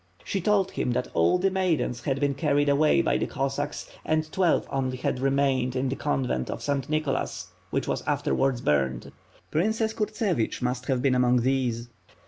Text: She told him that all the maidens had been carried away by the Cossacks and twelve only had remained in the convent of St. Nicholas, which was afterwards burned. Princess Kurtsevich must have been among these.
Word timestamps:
She 0.23 0.41
told 0.41 0.71
him 0.71 0.93
that 0.93 1.09
all 1.13 1.37
the 1.37 1.51
maidens 1.51 2.01
had 2.05 2.19
been 2.19 2.33
carried 2.33 2.69
away 2.69 3.03
by 3.03 3.19
the 3.19 3.27
Cossacks 3.27 3.87
and 4.03 4.31
twelve 4.31 4.65
only 4.71 4.97
had 4.97 5.19
remained 5.19 5.75
in 5.75 5.89
the 5.89 5.95
convent 5.95 6.49
of 6.49 6.63
St. 6.63 6.89
Nicholas, 6.89 7.49
which 7.69 7.87
was 7.87 8.01
afterwards 8.07 8.61
burned. 8.61 9.11
Princess 9.51 9.93
Kurtsevich 9.93 10.59
must 10.59 10.87
have 10.87 11.03
been 11.03 11.13
among 11.13 11.41
these. 11.43 11.87